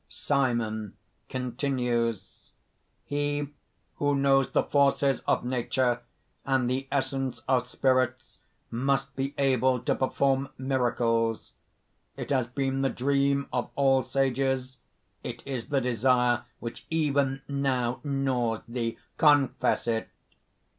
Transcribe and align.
"_)SIMON 0.09 0.93
(continues). 1.29 2.49
"He 3.03 3.49
who 3.97 4.15
knows 4.15 4.49
the 4.49 4.63
forces 4.63 5.19
of 5.27 5.45
Nature 5.45 6.01
and 6.43 6.67
the 6.67 6.87
essence 6.91 7.43
of 7.47 7.67
Spirits 7.67 8.39
must 8.71 9.15
be 9.15 9.35
able 9.37 9.79
to 9.81 9.93
perform 9.93 10.49
miracles. 10.57 11.51
It 12.17 12.31
has 12.31 12.47
been 12.47 12.81
the 12.81 12.89
dream 12.89 13.47
of 13.53 13.69
all 13.75 14.01
sages; 14.01 14.77
it 15.23 15.45
is 15.45 15.67
the 15.67 15.81
desire 15.81 16.45
which 16.57 16.87
even 16.89 17.43
now 17.47 17.99
gnaws 18.03 18.61
thee! 18.67 18.97
confess 19.19 19.85
it!" 19.85 20.09